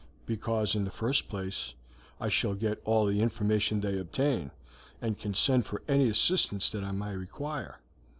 [0.25, 1.75] "Because, in the first place,
[2.19, 4.49] I shall get all the information they obtain,
[4.99, 7.77] and can send for any assistance that I may require.